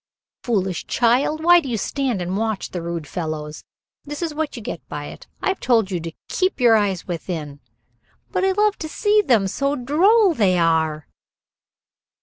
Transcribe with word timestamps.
"Foolish 0.41 0.87
child! 0.87 1.43
Why 1.43 1.59
do 1.59 1.69
you 1.69 1.77
stand 1.77 2.23
and 2.23 2.35
watch 2.35 2.71
the 2.71 2.81
rude 2.81 3.05
fellows? 3.05 3.63
This 4.03 4.23
is 4.23 4.33
what 4.33 4.55
you 4.55 4.61
get 4.63 4.81
by 4.89 5.05
it. 5.09 5.27
I 5.43 5.49
have 5.49 5.59
told 5.59 5.91
you 5.91 5.99
to 5.99 6.11
keep 6.27 6.59
your 6.59 6.75
eyes 6.75 7.05
within." 7.07 7.59
"But 8.31 8.43
I 8.43 8.53
love 8.53 8.77
to 8.79 8.89
see 8.89 9.21
them, 9.21 9.45
so 9.47 9.75
droll 9.75 10.33
they 10.33 10.57
are." 10.57 11.07